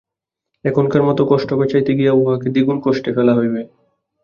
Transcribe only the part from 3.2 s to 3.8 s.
হইবে।